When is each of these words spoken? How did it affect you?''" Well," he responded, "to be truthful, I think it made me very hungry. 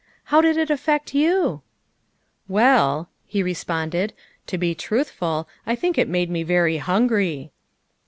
How 0.33 0.41
did 0.41 0.57
it 0.59 0.71
affect 0.71 1.13
you?''" 1.13 1.61
Well," 2.57 3.11
he 3.27 3.43
responded, 3.43 4.13
"to 4.47 4.57
be 4.57 4.73
truthful, 4.73 5.47
I 5.63 5.75
think 5.75 5.95
it 5.99 6.09
made 6.09 6.31
me 6.31 6.41
very 6.41 6.77
hungry. 6.77 7.51